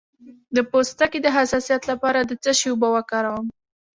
[0.55, 3.45] د پوستکي د حساسیت لپاره د څه شي اوبه وکاروم؟